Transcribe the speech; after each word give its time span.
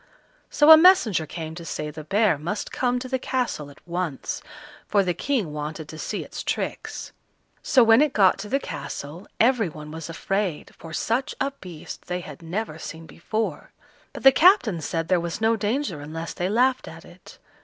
So 0.49 0.71
a 0.71 0.77
messenger 0.77 1.27
came 1.27 1.53
to 1.53 1.63
say 1.63 1.91
the 1.91 2.03
bear 2.03 2.39
must 2.39 2.71
come 2.71 2.97
to 2.97 3.07
the 3.07 3.19
castle 3.19 3.69
at 3.69 3.87
once, 3.87 4.41
for 4.87 5.03
the 5.03 5.13
King 5.13 5.53
wanted 5.53 5.87
to 5.89 5.99
see 5.99 6.23
its 6.23 6.41
tricks. 6.41 7.11
So 7.61 7.83
when 7.83 8.01
it 8.01 8.11
got 8.11 8.39
to 8.39 8.49
the 8.49 8.59
castle 8.59 9.27
every 9.39 9.69
one 9.69 9.91
was 9.91 10.09
afraid, 10.09 10.71
for 10.75 10.91
such 10.91 11.35
a 11.39 11.51
beast 11.51 12.07
they 12.07 12.21
had 12.21 12.41
never 12.41 12.79
seen 12.79 13.05
before; 13.05 13.73
but 14.11 14.23
the 14.23 14.31
captain 14.31 14.81
said 14.81 15.07
there 15.07 15.19
was 15.19 15.39
no 15.39 15.55
danger 15.55 16.01
unless 16.01 16.33
they 16.33 16.49
laughed 16.49 16.87
at 16.87 17.05
it. 17.05 17.37